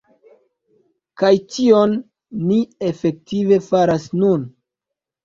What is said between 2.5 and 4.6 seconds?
ni efektive faras nun.